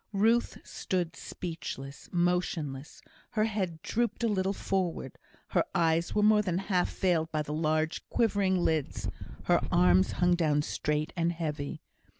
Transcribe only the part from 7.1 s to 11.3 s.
by the large quivering lids, her arms hung down straight